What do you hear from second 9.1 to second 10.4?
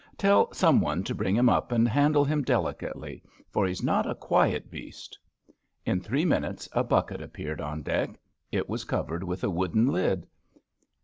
with a wooden lid.